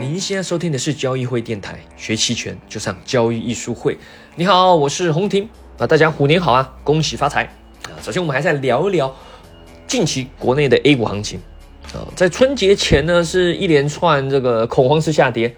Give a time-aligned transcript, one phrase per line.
[0.00, 3.98] 您现在收听的是交易会电台，学期权就上交易艺术会。
[4.36, 7.42] 你好，我是洪婷啊，大家虎年好啊，恭喜发财
[7.82, 7.90] 啊！
[8.00, 9.12] 首先我们还在聊一聊
[9.88, 11.40] 近期国内的 A 股行情
[11.92, 15.52] 啊，在春节前呢是一连串这个恐慌式下跌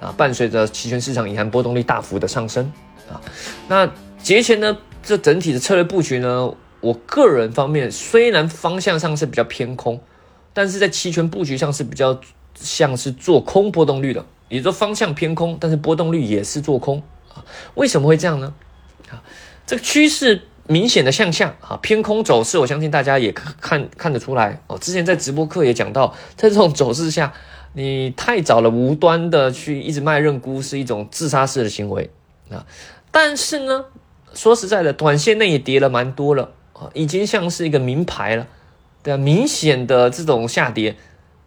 [0.00, 2.72] 啊，伴随着期权市场隐含波动率大幅的上升
[3.08, 3.20] 啊。
[3.68, 3.88] 那
[4.20, 10.00] 节前呢，这整体的策略布局呢，我个人方面虽然方向上是比较偏空，
[10.52, 12.20] 但是在期权布局上是比较。
[12.58, 17.02] 像是做空波动率的，也就方向偏空，但是波动率也是做空
[17.32, 17.44] 啊？
[17.74, 18.54] 为什么会这样呢？
[19.10, 19.22] 啊，
[19.66, 24.76] 这个趋势明显的向下啊，偏空走势，我相信大家也看看得出来哦。
[24.78, 27.32] 之前在直播课也讲到，在这种走势下，
[27.74, 32.10] 你太早了，无端的去一直卖认沽，是一种自杀式的行为
[32.50, 32.66] 啊。
[33.12, 33.84] 但是呢，
[34.34, 38.46] 说实在的，短线内也跌了蛮多了啊，已经像是一个名牌了，
[39.02, 40.96] 对啊，明显的这种下跌。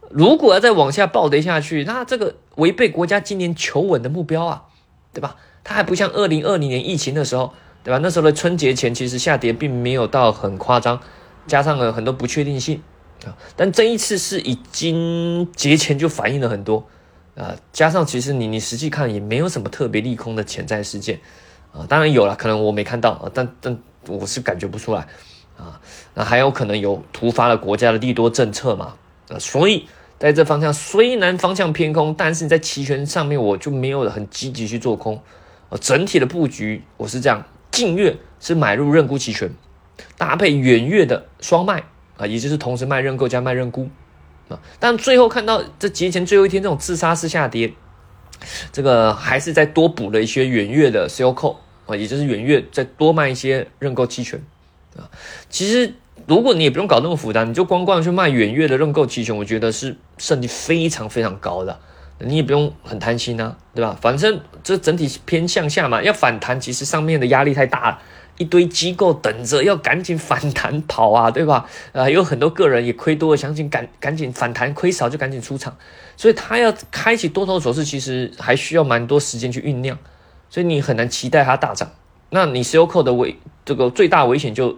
[0.10, 4.64] 如果要再往下暴跌下去，那这个违背国家今年求稳的目标啊，
[5.14, 5.36] 对吧？
[5.64, 8.00] 它还不像二零二零年疫情的时候，对吧？
[8.02, 11.00] 那时候的春节前其实下跌并没有到很夸张，
[11.46, 12.82] 加上了很多不确定性
[13.24, 13.38] 啊。
[13.56, 16.88] 但这一次是已经节前就反映了很多
[17.36, 21.20] 啊，加上其实你你实际看也没有什么特别利空的潜在事件
[21.72, 25.08] 啊，当然有了，可能我没看到啊，但但我是感觉不出来
[25.56, 25.80] 啊。
[26.16, 28.96] 那还有可能有突发了国家的利多政策嘛？
[29.30, 29.88] 啊，所以。
[30.20, 35.22] 在这方向虽然方向偏空，但是你在期权上面我就没有很积极去做空，
[35.70, 39.50] 呃，整体的布局我是这样，近月是买入认沽期权，
[40.18, 41.86] 搭配远月的双卖
[42.18, 43.90] 啊，也就是同时卖认购加卖认沽
[44.50, 47.74] 啊，但最后看到这节前最后一天这种自杀式下跌，
[48.74, 54.44] 这个还是再多补了一些远月的 sell call 啊，也就是远月再多卖一些认购期权
[54.98, 55.10] 啊，
[55.50, 55.94] 其实。
[56.28, 61.80] 如果你也不用搞那么复杂，你就光光去卖远月的认购期权，我觉得是胜率非常非常高的。
[62.20, 63.98] 你也不用很贪心啊，对吧？
[64.02, 68.00] 反正这整体偏向下嘛，要反弹，其实上面的压力太大了，
[68.38, 71.66] 一堆机构等着要赶紧反弹跑啊，对吧？
[71.94, 75.78] 啊，有很多个人也亏多了，想紧赶赶紧反弹，亏少就赶紧出场，
[76.18, 79.98] 所以他要开启多头走势，其实还需要蛮多时间去酝酿，
[80.50, 81.90] 所以你很难期待它大涨。
[82.32, 84.78] 那你石油扣的危这个最大危险就。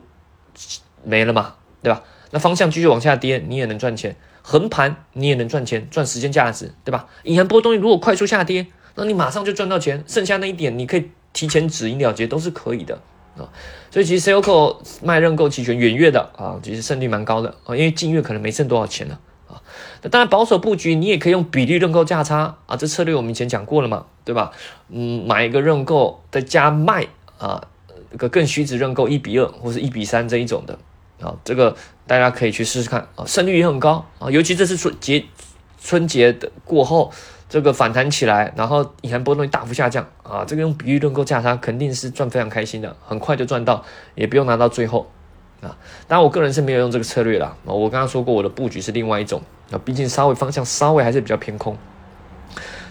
[1.03, 2.03] 没了嘛，对吧？
[2.31, 7.07] 那方向继续往下跌，你也能赚钱；横盘你也能赚钱，赚时间价值，对吧？
[7.23, 12.95] 隐含波动率如果快速下跌，那你马上就赚到钱，剩下那一点你可以提前止盈了结，都是可以的
[13.37, 13.49] 啊。
[13.89, 19.19] 所以其实 c o c o 卖认购期权远月的啊，其实胜率蛮高的啊，因为近月可能没挣多少钱了
[19.49, 19.61] 啊。
[20.01, 24.53] 那当然保守布局，你也可以用比例认购价差啊，这策略我们以前讲过了嘛，对吧？
[24.87, 27.07] 嗯，买一个认购再加卖
[27.37, 27.67] 啊，
[28.13, 30.79] 一个更虚值认购一比二或是一比三这一种的。
[31.21, 31.75] 啊，这个
[32.07, 35.23] 大家可以去试试看啊，胜率也很高啊，尤其这次春节
[35.81, 37.11] 春节的过后，
[37.47, 43.83] 这个反弹起来，然后隐含波动率大幅下降啊，这个用比喻论购价差肯定是赚非常开心的，很快就赚到，
[44.15, 45.09] 也不用拿到最后
[45.61, 45.77] 啊。
[46.07, 51.77] 当然，我个人是没有用这个策略啦，啊，我刚刚说过我的布局是另外一种啊，毕竟稍微方向稍微还是比较偏空。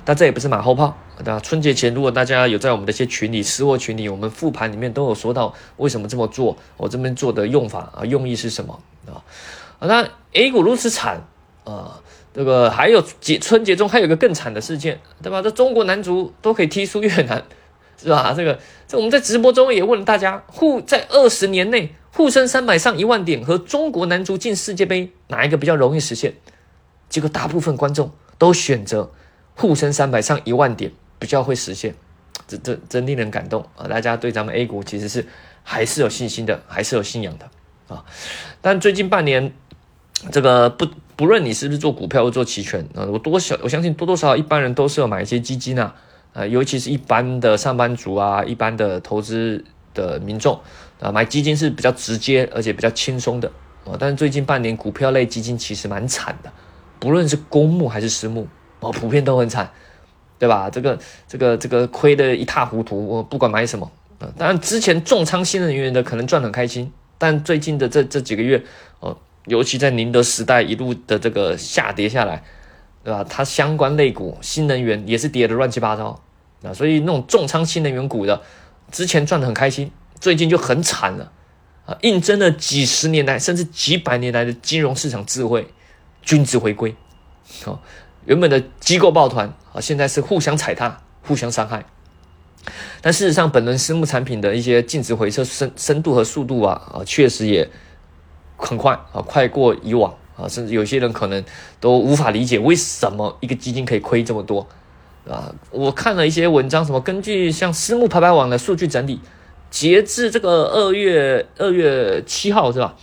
[0.05, 1.39] 但这也不是马后炮，对吧？
[1.41, 9.23] 春节前，如果大家有在我们的一些群里、私货群里，我们复盘里面都有说到为什么这么做，我这边做的用法啊，用意是什么啊？
[9.81, 11.23] 那 A 股如此惨
[11.65, 12.01] 啊，
[12.33, 15.43] 这个还有节春节中还有一个更惨的事件，对吧？
[15.43, 17.45] 这中国男足都可以踢出越南，
[18.03, 18.33] 是吧？
[18.35, 26.35] 这个这我们在直播中也问了大家，沪在二十年内沪深三百上一万点和中国男足进世界杯哪一个比较容易实现？
[27.09, 29.11] 结果大部分观众都选择。
[29.61, 31.95] 沪深三百上一万点比较会实现，
[32.49, 33.87] 这这真令人感动啊！
[33.87, 35.27] 大家对咱们 A 股其实是
[35.63, 38.05] 还是有信心的，还是有信仰的啊！
[38.63, 39.53] 但最近半年，
[40.33, 45.95] 这个不不论你是不是做股票或做期权啊，我多少我相信多多少少一般人都是有买一些基金啊，
[46.33, 50.59] 啊，尤其是一般的上班族啊，一般的投资的民众
[51.01, 53.53] 啊，买基金是比较直接而且比较轻松的
[53.85, 53.93] 啊。
[53.99, 56.51] 但是最近半年股票类基金其实蛮惨的，
[56.99, 58.49] 不论是公募还是私募。
[58.81, 59.71] 哦，普遍都很惨，
[60.39, 60.69] 对吧？
[60.69, 60.99] 这个、
[61.29, 63.07] 这个、这个亏得一塌糊涂。
[63.07, 63.91] 我不管买什么，
[64.37, 68.63] 当然之前重仓新能源的可能赚很开心，但最近的这这几个月，
[69.01, 69.17] 哦，
[69.47, 72.43] 尤其在宁德时代一路的这个下跌下来，
[73.03, 73.25] 对吧？
[73.29, 76.21] 它相关类股新能源也是跌得乱七八糟
[76.63, 78.43] 啊，所以那种重仓新能源股的，
[78.91, 79.91] 之前赚得很开心，
[80.21, 81.33] 最近就很惨了
[81.87, 85.67] 啊，印证了几十年来甚至几百年来的金融市场智慧，
[86.23, 86.95] 均值回归，
[87.65, 87.81] 好。
[88.27, 91.85] 原本的机构抱团啊，现在是互相踩踏、互相伤害。
[93.01, 97.69] 但事实上，本轮私募产品的一些净值回撤深深度和速度啊啊，确实也
[98.57, 100.47] 很快啊，快过以往啊。
[100.47, 101.43] 甚至有些人可能
[101.81, 104.69] 都无法理解为什么一个基金可以亏这么多，
[105.27, 109.21] 啊，我看了一些文章，什么根据像私募排排网的数据整理，
[109.71, 112.95] 截至这个二月二月七号是吧？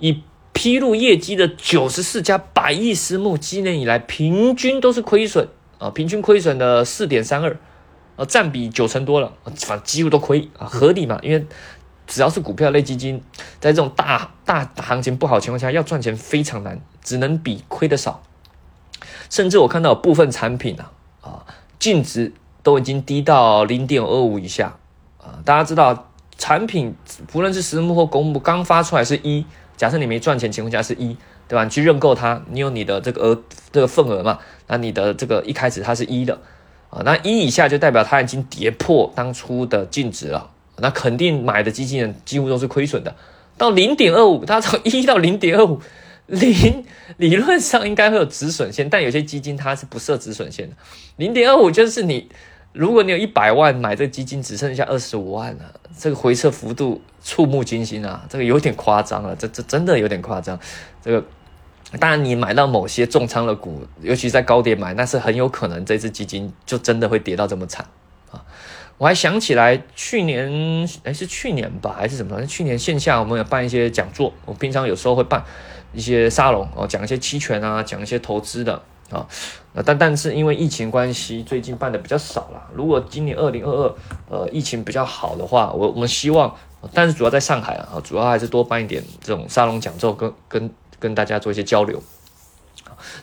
[0.00, 0.20] 以
[0.54, 5.46] 披露业绩的九十四家百亿私募，今年以来平均都是亏损
[5.78, 7.58] 啊，平均亏损的四点三二，
[8.16, 11.18] 呃，占比九成多了，反正几乎都亏啊，合理嘛？
[11.22, 11.44] 因为
[12.06, 13.20] 只要是股票类基金，
[13.60, 18.22] 在这种大大行情不好情况下，要赚钱非常难，只能比亏的少。
[19.28, 21.44] 甚至我看到有部分产品啊，啊，
[21.78, 24.76] 净值都已经低到零点二五以下
[25.18, 25.40] 啊。
[25.44, 26.94] 大家知道，产品
[27.26, 29.44] 不论是私募或公募，刚发出来是一，
[29.76, 31.16] 假设你没赚钱情况下是一，
[31.48, 31.64] 对吧？
[31.64, 33.42] 你去认购它，你有你的这个额
[33.72, 34.38] 这个份额嘛？
[34.68, 36.40] 那你的这个一开始它是一的
[36.90, 40.50] 啊，那一以下就代表它已经跌破当初的净值了。
[40.78, 43.14] 那肯定买的基金人几乎都是亏损的，
[43.56, 45.80] 到零点二五，它从一到零点二五，
[46.26, 46.84] 零
[47.16, 50.74] 理论上应该会有止损线，但有些基金它是不设止损线的。
[51.16, 52.28] 零点二五就是你，
[52.74, 60.58] 如果你有一百万买这个基金，只剩下二十五万了，这个回撤幅度触目惊心啊，这个有点夸张了，这这真的有点夸张。
[61.00, 61.24] 这个
[62.00, 67.86] 当然你买到某些重仓的股，尤其在高点买，那是很有可能这只基金就真的会跌到这么惨
[68.32, 68.44] 啊。
[68.98, 72.44] 我还想起来，去年哎是去年吧，还是什么？
[72.44, 75.44] 去年线下我们有办一些讲座，我平常有时候会办
[75.92, 79.24] 一些沙龙哦，讲一些期权啊，讲一些投资的啊。
[79.82, 82.62] 但但是因为疫情关系，最近办的比较少了。
[82.74, 83.94] 如果今年二零二二
[84.30, 86.54] 呃疫情比较好的话，我我们希望，
[86.92, 92.00] 但是主要在上海啊，主要还是多办一点这种沙龙讲座，跟跟跟大家做一些交流。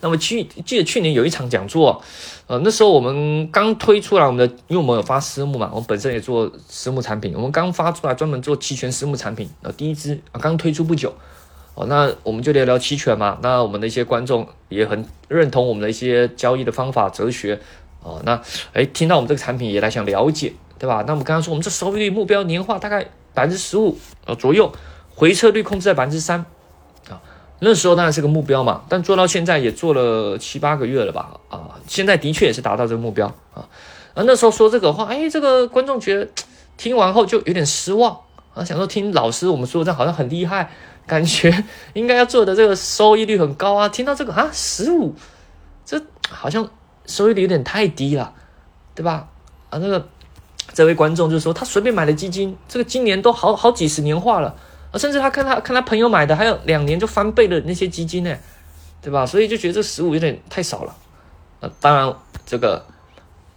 [0.01, 2.03] 那么去记得去年有一场讲座，
[2.45, 11.13] 呃，那时候我们刚推出来我们的，因为我们有发私募嘛，我们本身也做私募产品，我们刚发出来专门做期权私募产品，呃，第一支啊刚推出不久，
[11.73, 17.59] 哦，那我们就聊聊期权嘛，那我们的一些观众也很认同我们的一些交易的方法哲学，
[18.03, 18.41] 哦，那
[18.73, 21.03] 哎听到我们这个产品也来想了解，对吧？
[21.07, 24.71] 那我们刚刚说我们这收益率目标年化大概百分之十五呃左右，
[25.15, 26.45] 回撤率控制在百分之三
[27.09, 27.21] 啊。
[27.59, 31.39] 那时候当然是个目标嘛，但做到现在也做了七八个月了吧？
[31.49, 33.69] 啊，现在的确也是达到这个目标啊。
[34.13, 36.27] 啊，那时候说这个话，哎，这个观众觉得
[36.75, 38.17] 听完后就有点失望
[38.53, 40.71] 啊，想说听老师我们说这好像很厉害，
[41.11, 43.89] 感觉应该要做的这个收益率很高啊。
[43.89, 45.13] 听到这个啊，十五，
[45.85, 46.65] 这好像
[47.05, 48.33] 收益率有点太低了，
[48.95, 49.27] 对吧？
[49.69, 50.07] 啊，那个
[50.71, 54.55] 这位观众就说他随便买的基金，这个今年都好好几十年化了。
[54.93, 58.33] 啊，甚至他看他看他朋友买的，还有两年就翻倍的那些基金呢，
[59.01, 59.25] 对吧？
[59.25, 60.95] 所以就觉得这十五有点太少了。
[61.59, 62.15] 啊，当然
[62.45, 62.85] 这个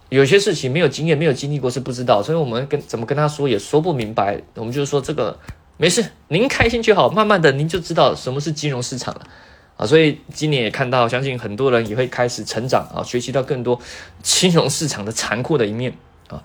[0.09, 4.41] 有些事情没有经验、没有经历过是不知道，所以我们跟怎么跟他说也说不明白。
[4.55, 5.39] 我们就是说这个
[5.77, 9.21] 没事，您开心就好，慢慢的您就知道什么是金融市场了。
[9.77, 13.79] 啊，所以今年也看到，相信很多人也会开始成长啊，学习到更多
[14.21, 15.93] 金融市场的残酷的一面
[16.29, 16.41] 啊。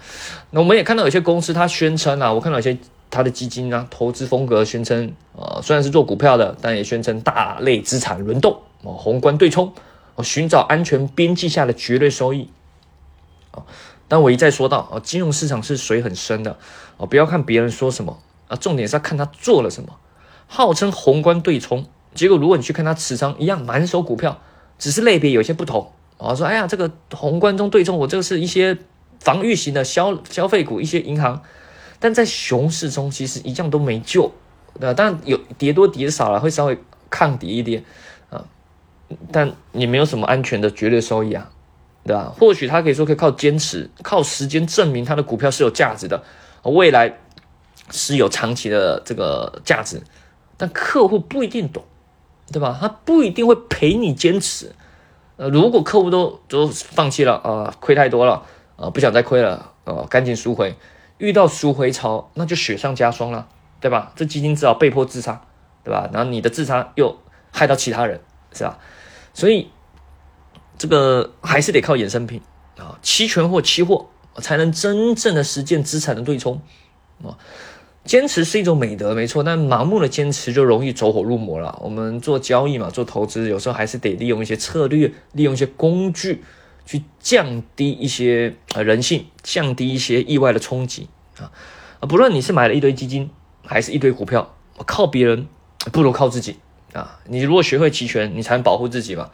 [0.50, 2.77] 那我们也看到有些公司它宣称啊，我看到有些。
[3.12, 9.75] 他的基金啊，投资风格宣称，呃，虽然是做股票的，但也宣称大类资产轮动，哦，宏观对冲，
[10.15, 12.49] 哦，寻找安全边际下的绝对收益，
[13.50, 13.67] 啊，
[14.06, 16.56] 但我一再说到，啊，金融市场是水很深的，
[16.99, 18.17] 哦，不要看别人说什么，
[18.50, 19.97] 啊，重点是要看他做了什么，
[20.49, 24.41] 号称宏观对冲，结果如果你去看他持仓一样满手股票，
[24.76, 28.76] 只是类别有些不同，啊，说，哎呀，这个宏观中对冲，我这个是一些
[29.21, 31.40] 防御型的消消费股，一些银行。
[32.00, 34.33] 但在熊市中，其实一样都没救，
[34.80, 34.95] 对吧？
[34.97, 36.78] 但有跌多跌少了，会稍微
[37.11, 37.85] 抗跌一点
[38.30, 38.42] 啊。
[39.30, 41.50] 但你没有什么安全的绝对收益啊，
[42.04, 42.35] 对吧？
[42.38, 46.25] 或许他可以说可以靠坚持、靠时间证明他的股票是有价值的，
[46.62, 47.19] 未来
[47.90, 50.02] 是有长期的这个价值。
[50.56, 51.85] 但客户不一定懂，
[52.52, 52.76] 对吧？
[52.80, 54.73] 他不一定会陪你坚持。
[55.37, 58.42] 呃，如果客户都都放弃了啊，亏太多了
[58.76, 60.76] 啊，不想再亏了啊，赶紧赎回。
[61.16, 63.49] 遇到赎回潮，那就雪上加霜了，
[63.80, 64.12] 对吧？
[64.16, 65.47] 这基金只好被迫自杀，
[65.82, 66.11] 对吧？
[66.12, 67.18] 然后你的自杀又
[67.50, 68.20] 害到其他人，
[68.52, 68.78] 是吧？
[69.32, 69.70] 所以
[70.76, 72.42] 这个还是得靠衍生品
[72.78, 76.61] 啊，期权或期货才能真正的实现资产的对冲
[77.25, 77.38] 啊。
[78.11, 81.79] 坚持是一种美德，没错，但盲目的坚持就容易走火入魔了。
[81.81, 86.43] 我们做交易嘛，做投资，有时候还是得利用一些策略，利用一些工具。
[86.87, 91.52] 去降低一些呃人性，降低一些意外的冲击啊
[92.00, 92.02] 啊！
[92.09, 93.31] 不论你是买了一堆基金，
[93.64, 95.47] 还是一堆股票，靠别人
[95.93, 96.57] 不如靠自己
[96.93, 97.21] 啊！
[97.29, 99.31] 你如果学会期权，你才能保护自己嘛，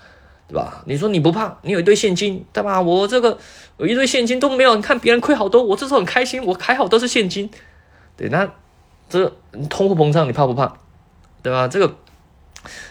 [0.46, 0.84] 对吧？
[0.86, 2.82] 你说你不怕，你有一堆现金，对吧？
[2.82, 3.38] 我这个
[3.78, 7.48] 有一堆现金都没有，你看别人亏好多，我这时候很开心，我还好都是现金，
[8.18, 8.52] 对，那
[9.08, 9.32] 这
[9.68, 10.76] 通货膨胀你怕不怕？
[11.42, 11.68] 对吧？
[11.68, 11.94] 这个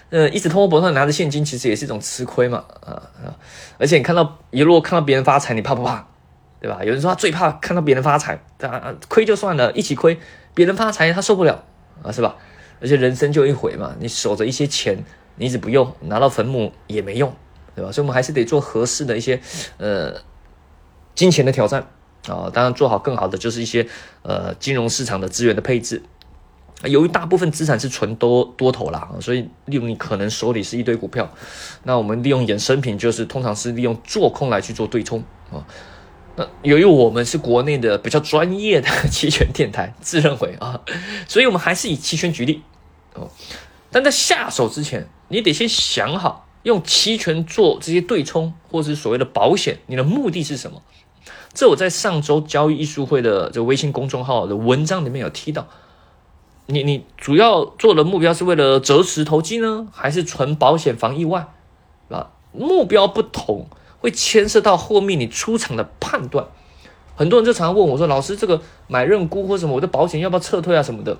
[0.09, 2.91] 呃，一直通货膨胀拿着现金，其实也是一种吃亏嘛，啊
[3.23, 3.35] 啊！
[3.77, 6.07] 而且你看到，你如果看到别人发财，你怕不怕？
[6.61, 6.79] 对吧？
[6.83, 10.17] 有人说他最怕看到别人发财，啊，亏就算了，一起亏，
[10.53, 11.63] 别人发财他受不了
[12.01, 12.35] 啊，是吧？
[12.81, 15.03] 而且人生就一回嘛，你守着一些钱，
[15.35, 17.33] 你一直不用，拿到坟墓也没用，
[17.75, 17.91] 对吧？
[17.91, 19.41] 所以我们还是得做合适的一些
[19.77, 20.13] 呃
[21.13, 21.87] 金钱的挑战
[22.27, 23.87] 啊，当然做好更好的就是一些
[24.23, 26.01] 呃金融市场的资源的配置。
[26.83, 31.31] 由于大部分资产是纯多多头啦，所以利用你可能手里是一堆股票，
[31.83, 35.65] 那我们利用衍生品，就是通常是利用做空来去做对冲啊。
[36.35, 40.81] 那由于我们是国内的比较专业的 期权电台，自认为啊，
[41.27, 42.61] 所以我们还是以期权举例
[43.13, 43.29] 哦。
[43.89, 50.81] 但在下手之前，你得先想好用期权做这些对冲，或是所谓的保险，你的目的是什么？
[51.55, 55.67] 这我在上周交易艺术会的这个微信公众号的文章里面有提到。
[56.67, 61.47] 你你主要做的目标是为了择时投机呢，还是纯保险防意外？
[62.09, 63.67] 啊，目标不同，
[63.99, 66.47] 会牵涉到后面你出场的判断。
[67.15, 71.17] 很多人就常常问我说：“老师，这个买认沽或什么，我的保险要不要撤退啊什么的？”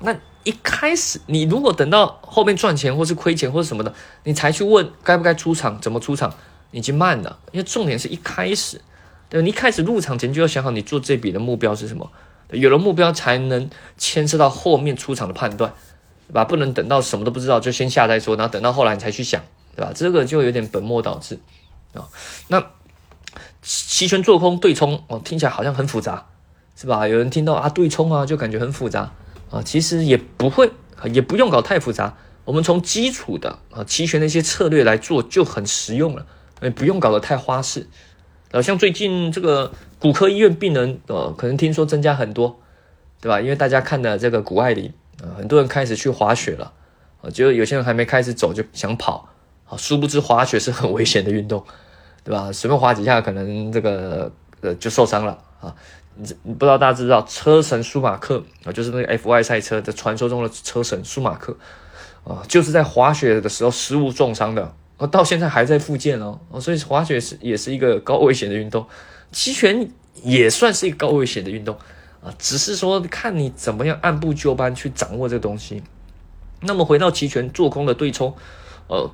[0.00, 3.94] 那一开始你如果等到后面赚钱或是亏钱或者什么的，
[4.24, 6.34] 你才去问该不该出场，怎么出场，
[6.72, 7.38] 已经慢了。
[7.52, 8.80] 因为重点是一开始，
[9.28, 12.10] 对你一开始入场前就要想好你做这笔的目标是什么。
[12.50, 13.68] 有了目标，才能
[13.98, 15.74] 牵涉到后面出场的判断，
[16.28, 16.44] 对吧？
[16.44, 19.42] 不能等到什么都不知道就先下再说，然后等到后来你才去想，
[19.74, 19.90] 对吧？
[19.92, 21.40] 这个就有点本末倒置
[21.92, 22.06] 啊。
[22.46, 22.64] 那
[23.62, 26.26] 期权做空对冲哦，听起来好像很复杂，
[26.76, 27.08] 是吧？
[27.08, 29.10] 有人听到啊对冲啊，就感觉很复杂
[29.50, 29.60] 啊。
[29.64, 30.70] 其实也不会，
[31.12, 32.16] 也不用搞太复杂。
[32.44, 36.24] 我们从基础的啊期权的一些策略来做就很实用了，
[36.62, 37.88] 也不用搞得太花式。
[38.56, 42.58] 呃，像最近这个骨科医院病人，呃，可能听说增加很多，
[43.20, 43.38] 对吧？
[43.38, 44.90] 因为大家看的这个谷爱凌，
[45.22, 46.72] 啊，很多人开始去滑雪了，
[47.20, 49.28] 啊，就有些人还没开始走就想跑，
[49.68, 51.62] 啊，殊不知滑雪是很危险的运动，
[52.24, 52.50] 对吧？
[52.50, 54.32] 随便滑几下，可能这个
[54.62, 55.74] 呃就受伤了啊！
[56.14, 61.54] 你你不知道大家知道车神舒马克啊，就是那个 FY 赛车的传说中的车神舒马克，
[62.24, 64.72] 啊，就是在滑雪的时候失误重伤的。
[64.98, 68.86] 我，到现在还在复健哦，所以滑雪是也是一个高危险的运动，
[69.30, 69.90] 期权
[70.22, 71.76] 也算是一个高危险的运动
[72.22, 75.82] 啊，只是说看你怎么样按部就班去掌握这个东西。
[76.62, 78.34] 那么回到期权做空的对冲，
[78.88, 79.10] 呃，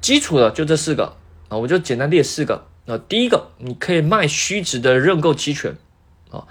[0.00, 1.16] 基础的就这四个
[1.48, 2.96] 啊，我就简单列四个啊。
[3.08, 5.76] 第一个，你可以卖虚值的认购期权
[6.30, 6.46] 啊，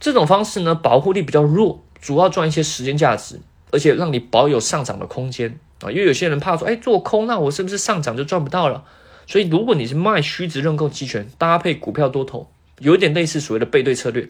[0.00, 3.40] 这种方式呢保护力比较弱，主要赚一些时间价值，
[3.70, 5.60] 而且让你保有上涨的空间。
[5.80, 8.84] 啊，因为有些人怕说，哎，做空，那我是不是上涨就赚不到了？
[9.26, 14.28] 所以，如果你是卖虚值认购期权，搭配股票多头，有点类似所谓的背对策略，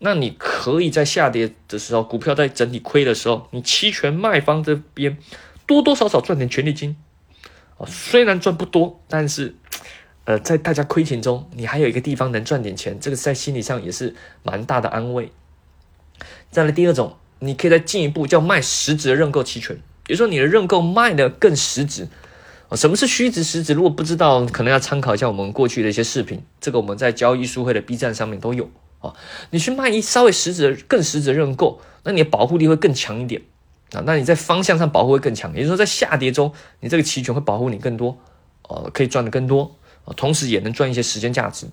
[0.00, 5.16] 那你可以在下跌的时候，股票在整体亏的时候，你期权卖方这边
[5.66, 6.96] 多多少少赚点权利金。
[7.78, 9.54] 啊，虽然赚不多，但是，
[10.24, 15.30] 呃，在大家亏钱中，你还有一个地方能赚点钱，这个在心理上也是蛮大的安慰。
[16.50, 19.80] 再来第二种，你可以再进一步叫卖实值认购期权。
[20.10, 22.08] 比如说你的认购卖的更实值？
[22.72, 23.74] 什么是虚值实值？
[23.74, 26.42] 如果不知道，可能要参考一下我们过去的一些视频。
[26.60, 29.14] 这个我们在交易书会的 B 站上面都有啊。
[29.50, 33.40] 你去卖一稍微实值更实值认购，那你的保护力会更强一点
[33.92, 34.02] 啊。
[34.04, 38.18] 那你在方向上保护会更强，也就是说在下跌中，你这个期权会保护你更多
[38.62, 39.76] 啊，可以赚的更多，
[40.16, 41.66] 同时也能赚一些时间价值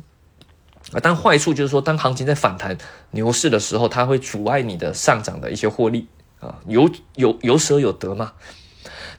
[0.92, 1.02] 啊。
[1.02, 2.78] 但坏处就是说，当行情在反弹
[3.10, 6.08] 牛市的时候，它会阻碍你的上涨的一些获利。
[6.40, 8.34] 啊，有有有舍有得嘛？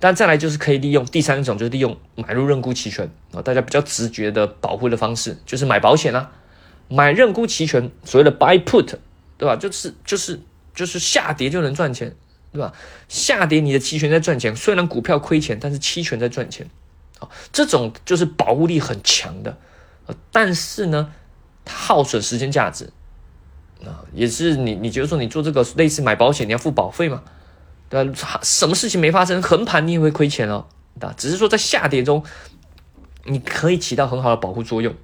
[0.01, 6.31] 但再来就是可以利用第三种，就是利用买入认沽期权啊，大家比较直觉的保护的方式，就是买保险啊，
[6.89, 8.95] 买认沽期权，所谓的 buy put，
[9.37, 9.57] 对吧？
[9.57, 10.41] 就是就是
[10.75, 12.15] 就是下跌就能赚钱，
[12.53, 12.73] 对吧？
[13.09, 16.71] 下跌你的期权在赚钱，虽然股票亏钱，但是期权在赚钱，
[17.19, 19.59] 啊，这种就是保护力很强的，
[20.31, 21.13] 但是呢，
[21.67, 22.91] 耗损时间价值。
[23.85, 27.23] 啊，也是你，你觉得说你做这个类似买保险，你要付保费嘛？
[27.89, 28.41] 对吧？
[28.43, 30.67] 什么事情没发生，横盘你也会亏钱哦，
[30.99, 31.15] 对吧？
[31.17, 32.23] 只是说在下跌中，
[33.25, 34.95] 你可以起到很好的保护作用，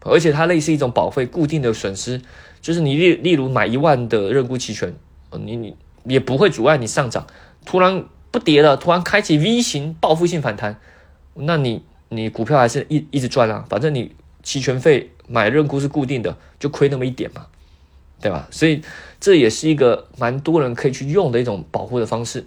[0.00, 2.20] 而且它类似一种保费固定的损失，
[2.60, 4.94] 就是你例例如买一万的认沽期权，
[5.32, 7.26] 你你也不会阻碍你上涨，
[7.64, 10.78] 突然不跌了，突然开启 V 型报复性反弹，
[11.34, 17.46] 那你你股票还是一一直赚啊，反正你期权费买认沽是固定的，就亏那么一点嘛。
[18.20, 18.48] 对吧？
[18.50, 18.82] 所以
[19.20, 22.46] 这也是一个蛮多人可以去用的一种保护的方式。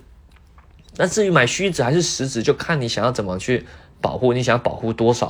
[0.98, 3.66] 那至于买虚值还是实值，就看你想要怎么去
[4.02, 5.28] 保护，你想要保护多少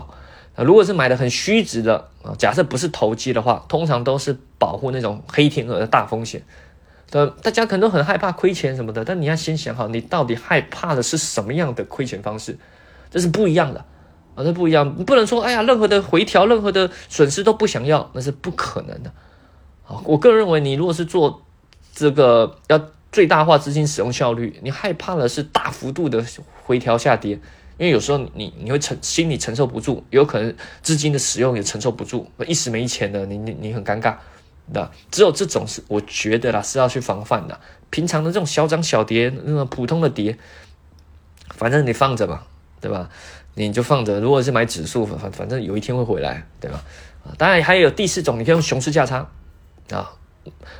[0.56, 0.64] 啊？
[0.64, 6.42] 如果是买的很虚值的啊，假设不是投机的话，通常都是保护那种黑天鹅的大风险。
[7.12, 12.58] 呃，大家可能都很害怕亏钱什么的，但你要先想好，你到底害怕的是什么样的亏钱方式，
[13.12, 13.84] 这是不一样的
[14.36, 19.12] 啊，这不一样，不能说哎呀，任何的回调、任何的损失都不想要，那是不可能的。
[20.04, 21.42] 我个人认为，你如果是做
[21.94, 22.80] 这个要
[23.12, 26.24] 最大化资金使用效率，你害怕的是大幅度的
[26.64, 27.32] 回调下跌，
[27.78, 34.16] 因为有时候你你会承心里承受不住，有可能资金的使用也承受不住，一时没钱的，你你你很尴尬。
[34.72, 37.60] 那只有这种是我觉得啦，是要去防范的。
[37.90, 40.38] 平常的这种小涨小跌，那种普通的跌，
[41.50, 42.44] 反正你放着嘛，
[42.80, 43.10] 对吧？
[43.56, 44.20] 你就放着。
[44.20, 46.84] 如果是买指数，反反正有一天会回来，对吧？
[47.40, 49.28] 当然还有第四种，你可以用熊市价差
[49.92, 50.14] 啊，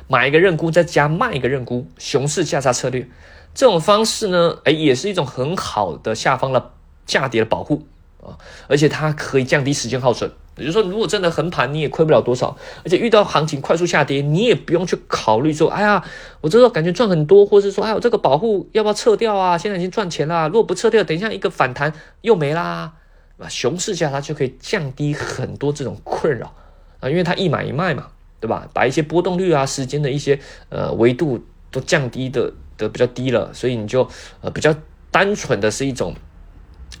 [0.08, 3.08] 买一个认沽再加卖一个认沽，熊市价差策略。
[3.54, 6.72] 这种方式呢，哎，也是一种很好的下方的
[7.06, 7.86] 价跌的保护
[8.22, 8.38] 啊，
[8.68, 10.30] 而且它可以降低时间耗损。
[10.56, 16.04] 也就是说，如果真的横盘，你也亏不了多少，而且遇到行情快速下跌，你也不用去考虑说，哎呀，
[16.42, 19.56] 我这时候感觉赚很多，或者是说，哎，我这个保护要不要撤掉啊？
[19.56, 22.92] 现在已经赚钱啦，如果不撤掉，等一下一个反弹又没啦，
[23.38, 26.52] 啊，熊市下它就可以降低很多这种困扰
[27.00, 28.08] 啊，因为它一买一卖嘛，
[28.40, 28.68] 对吧？
[28.72, 34.08] 把一些波动率啊、时间的一些呃维度都降低的的比较低了，所以你就
[34.40, 34.74] 呃比较
[35.10, 36.14] 单纯的是一种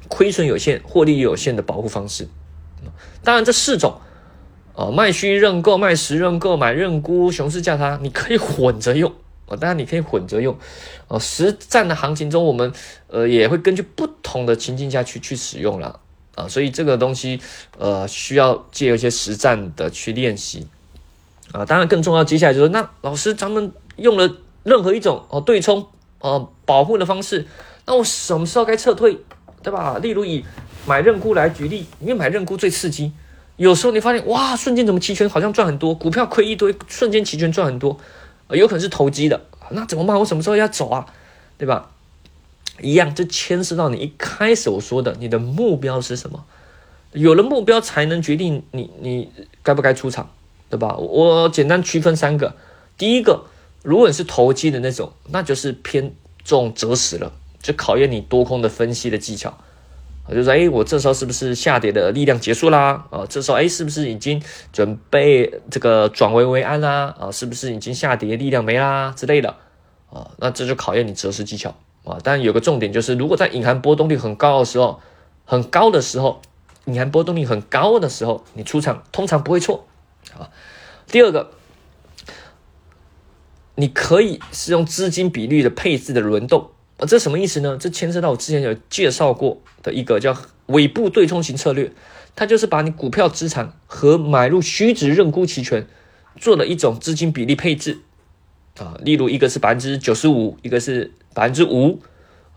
[0.08, 2.28] 亏损有限、获利有限的保护方式。
[3.22, 4.00] 当然，这四种，
[4.74, 9.12] 呃，卖虚认购、卖实认购、买认沽、熊市价差，你可以混着用
[9.46, 9.56] 啊。
[9.56, 10.56] 当然，你可以混着用，
[11.08, 12.72] 呃，实战的行情中，我们
[13.08, 16.00] 呃也会根据不同的情境下去去使用了
[16.34, 16.48] 啊。
[16.48, 17.40] 所以这个东西，
[17.78, 20.66] 呃，需要借一些实战的去练习
[21.52, 21.64] 啊。
[21.64, 25.86] 当然，更重要，接下来就是，那老师咱们用了任何一种哦对冲
[26.20, 27.46] 哦保护的方式，
[27.86, 29.18] 那我什么时候该撤退，
[29.62, 29.98] 对吧？
[29.98, 30.44] 例如以
[30.86, 33.12] 买认沽来举例，因为买认沽最刺激。
[33.56, 37.98] 有时候你发现哇，瞬间怎么期权好像赚很多，股票亏一堆，瞬间期权赚很多，
[38.48, 39.40] 有可能是投机的，
[39.70, 40.18] 那怎么办？
[40.18, 41.06] 我什么时候要走啊？
[41.58, 41.90] 对吧？
[42.80, 46.42] 一样，这牵涉到你一开始我说的，你的目标是什么？
[47.12, 49.30] 有了目标才能决定你你
[49.62, 50.30] 该不该出场，
[50.70, 50.96] 对吧？
[50.96, 52.54] 我简单区分三个，
[52.96, 53.44] 第一个，
[53.82, 59.58] 如果你是投机的那种，那就是偏重择时了，就考验你多空的分析的技巧。
[60.32, 63.04] 就说哎，我这时候是不是下跌的力量结束啦？
[63.10, 64.40] 啊，这时候哎，是不是已经
[64.72, 67.12] 准备这个转危为安啦？
[67.18, 69.56] 啊，是不是已经下跌力量没啦之类的？
[70.12, 72.18] 啊，那这就考验你择时技巧啊。
[72.22, 75.00] 但有个重点就是，如果在隐含波动率很高的时候，
[75.44, 76.40] 很高的时候，
[76.84, 79.84] 隐含波动率很高的时候，你出场通常不会错
[80.40, 80.50] 啊。
[81.06, 81.52] 第二个，
[83.74, 86.70] 你可以是用资金比率的配置的轮动。
[86.98, 87.78] 啊，这什么意思呢？
[87.80, 91.90] 这牵涉到我之前有介绍过的一个叫尾部对冲型策略，
[92.36, 95.86] 它就是把你股票资产和买入虚值认沽期权
[96.36, 98.00] 做了一种资金比例配置
[98.78, 98.98] 啊。
[99.02, 102.00] 例如一个是百分之九十五，一个是百分之五，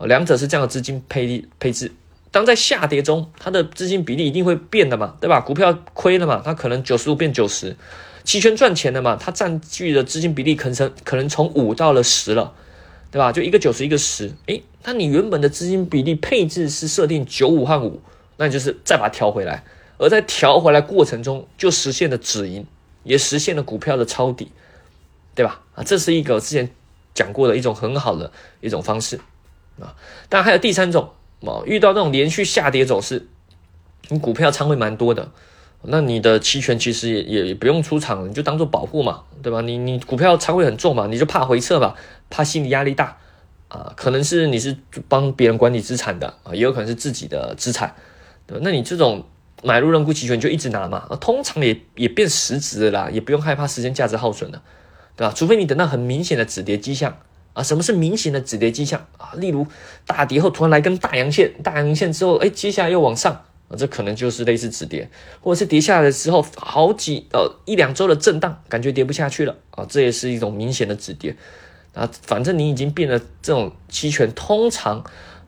[0.00, 1.92] 两者是这样的资金配配置。
[2.34, 5.40] 当在下跌中，它的资金比例一定会变的嘛，对吧？
[5.40, 7.76] 股票亏了嘛，它可能九十五变九十；
[8.24, 12.52] 期权赚钱了嘛，它占据的资金比例可能可能从五到了十了。
[13.12, 13.30] 对吧？
[13.30, 18.00] 就一个九十，一个十，诶，那你原本的资金比例配置是设定九五和五，
[18.38, 19.62] 那你就是再把它调回来，
[19.98, 22.66] 而在调回来过程中就实现了止盈，
[23.04, 24.50] 也实现了股票的抄底，
[25.36, 25.60] 对吧？
[25.76, 26.68] 啊，这是一个之前
[27.14, 29.20] 讲过的一种很好的一种方式
[29.78, 29.94] 啊。
[30.28, 31.12] 当然还有第三种
[31.66, 33.26] 遇到那种连续下跌走势，
[34.08, 35.30] 你股票仓位蛮多的。
[35.86, 39.60] 那你的期权其实也也不用出场，你就当做保护嘛，对吧？
[39.60, 41.94] 你你股票仓位很重嘛，你就怕回撤嘛，
[42.30, 43.18] 怕心理压力大
[43.68, 44.74] 啊，可能是你是
[45.08, 47.94] 帮别人管理资产的啊，也有可能是自己的资产，
[48.46, 48.60] 对吧？
[48.64, 49.26] 那你这种
[49.62, 54.62] 买入认沽期权就一直拿嘛，通常也也变实质啦，也不用害怕时间价值耗损了，
[55.16, 55.34] 对吧？
[55.36, 57.14] 除非你等到很明显的止跌迹象
[57.54, 59.32] 啊，什么是明显的止跌迹象啊？
[59.38, 59.66] 例如
[60.06, 63.44] 大跌后突然来根大阳线，大阳线之后，哎，接下来又往上。
[63.66, 65.08] 啊，这可能就是类似止跌，
[65.40, 71.34] 或者是跌下来的时候好几呃一两周的震荡，感觉跌不下去了啊，这也是一种明显的止跌
[71.94, 72.06] 啊。
[72.26, 75.02] 反正你已经变得这种期权，通常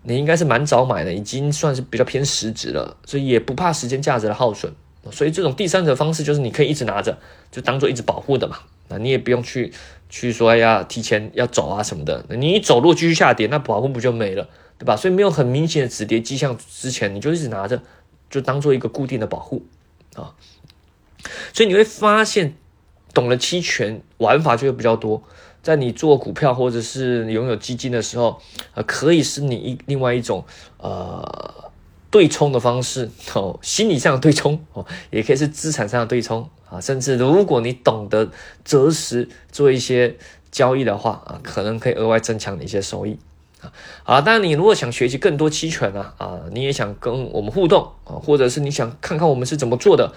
[0.04, 4.72] 你应该是蛮早买的，已经算是比较偏实质了，所以也不怕时间价值的耗损。
[5.12, 7.18] 所以这种第三者方式就是你可以一直拿着，
[7.52, 8.56] 就当做一直保护的嘛。
[8.88, 9.72] 那你也不用去
[10.08, 14.96] 去说哎呀提前要走啊什么的，你一走路继续下跌，那保护不就没了，对吧？
[14.96, 17.82] 所以没有很明显的止跌迹象之前，你就一直拿着。
[18.28, 19.64] 就当做一个固定的保护
[20.16, 20.34] 啊，
[21.52, 22.56] 所以你会发现，
[23.14, 25.22] 懂了期权玩法就会比较多。
[25.62, 28.42] 在你做股票或者是拥有基金的时候，
[28.74, 30.44] 呃，可以是你一另外一种
[30.78, 31.65] 呃
[32.16, 36.80] 对冲的方式哦，心理上的对冲哦，也可以是资产上的对冲啊。
[36.80, 38.30] 甚至如果你懂得
[38.64, 40.16] 择时做一些
[40.50, 43.18] 交易的话啊，可能可以额外增强你一些收益。
[44.04, 50.10] 啊，当然，你如果想学习更多期权呢，啊，你也想跟我们互动啊，或者是你想看看我们是怎么做的，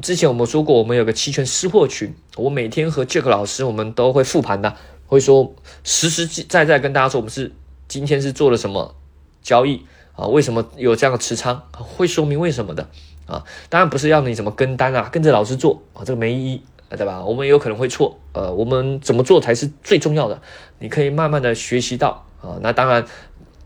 [0.00, 4.74] 之前我们说过，我们有个期权私货群，我每天和 Jack 老师我们都会复盘的，
[5.06, 7.52] 会说实实在在跟大家说我们是
[7.88, 8.94] 今天是做了什么
[9.42, 12.88] 交易啊，为什么有这样的持仓，会说明为什么的
[13.26, 17.24] 啊，当然不是要你怎么跟单啊，跟着老师做啊，这个没意义，对吧？
[17.24, 20.40] 我们有可能会错，呃，我们怎么做才是最重要的，
[20.78, 22.26] 你可以慢慢的学习到。
[22.42, 23.06] 啊，那当然，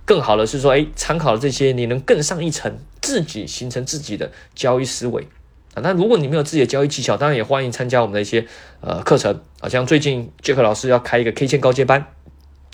[0.05, 5.27] 更好的是说，哎，参考这些，你能更上一层，自己形成自己的交易思维
[5.73, 5.81] 啊。
[5.83, 8.47] 那如果你没有自己的交易技巧，当然也欢迎参加我们的一些
[8.83, 12.07] 呃课程啊，像最近杰克老师要开一个 K 线高阶班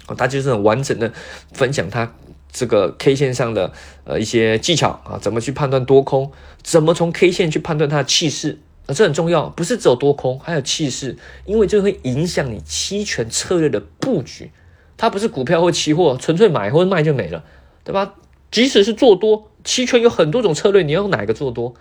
[0.07, 1.13] 啊，他就是很完整的
[1.53, 2.13] 分享他
[2.53, 3.73] 这个 K 线上的
[4.05, 6.31] 呃一些技巧啊，怎么去判断多空，
[6.63, 14.51] 怎么从 K 线去判断它的气势啊，这很重要，不是只有多空，还有气势，因为这会影响你期权策略的布局。
[14.99, 17.43] 它不是股票或期货，纯粹买或者卖就没了，
[17.83, 18.15] 对吧？
[18.53, 21.75] 即使是做多，期权有很多种策略，你要用哪个做多，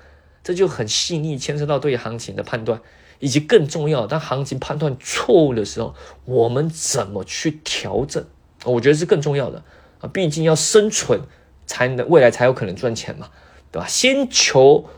[0.43, 2.81] 这就很细腻，牵涉到对行情的判断，
[3.19, 5.93] 以及更重要，当行情判断错误的时候，
[6.25, 8.25] 我们怎么去调整？
[8.63, 9.63] 我觉得是更重要的
[10.01, 10.09] 啊！
[10.11, 11.21] 毕竟要生存，
[11.65, 13.29] 才能未来才有可能赚钱嘛，
[13.71, 13.87] 对吧？
[13.87, 14.89] 先求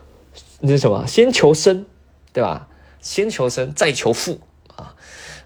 [0.60, 1.06] 那是什么？
[1.06, 1.86] 先求生，
[2.32, 2.68] 对吧？
[3.00, 4.40] 先求生，再求富
[4.74, 4.94] 啊。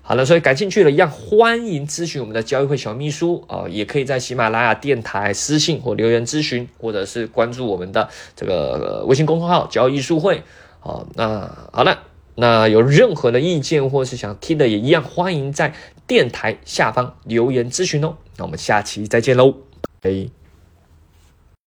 [0.01, 10.43] 好了，所以感兴趣的，一样欢迎咨询我们的交易会小秘书啊，也可以在喜马拉雅电台私信或留言咨询，或者是关注我们的这个微信公众号交易书会。
[10.81, 12.05] 啊，那好了，
[12.41, 15.75] 那有任何的意见或是想听的，也一样欢迎在
[16.07, 18.17] 电台下方留言咨询哦。
[18.37, 19.53] 那我们下期再见喽，
[20.01, 20.48] 拜。